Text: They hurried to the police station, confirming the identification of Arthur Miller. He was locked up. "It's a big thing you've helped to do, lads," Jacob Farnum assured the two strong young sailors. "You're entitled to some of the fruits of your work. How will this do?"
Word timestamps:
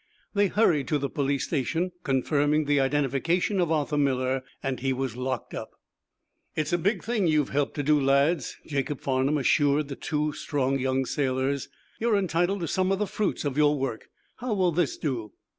They 0.33 0.47
hurried 0.47 0.87
to 0.87 0.97
the 0.97 1.11
police 1.11 1.43
station, 1.43 1.91
confirming 2.03 2.65
the 2.65 2.79
identification 2.79 3.59
of 3.59 3.71
Arthur 3.71 3.99
Miller. 3.99 4.41
He 4.79 4.93
was 4.93 5.15
locked 5.15 5.53
up. 5.53 5.75
"It's 6.55 6.73
a 6.73 6.79
big 6.79 7.03
thing 7.03 7.27
you've 7.27 7.49
helped 7.49 7.75
to 7.75 7.83
do, 7.83 8.01
lads," 8.01 8.57
Jacob 8.65 8.99
Farnum 9.01 9.37
assured 9.37 9.89
the 9.89 9.95
two 9.95 10.33
strong 10.33 10.79
young 10.79 11.05
sailors. 11.05 11.69
"You're 11.99 12.17
entitled 12.17 12.61
to 12.61 12.67
some 12.67 12.91
of 12.91 12.97
the 12.97 13.05
fruits 13.05 13.45
of 13.45 13.57
your 13.57 13.77
work. 13.77 14.09
How 14.37 14.55
will 14.55 14.71
this 14.71 14.97
do?" 14.97 15.33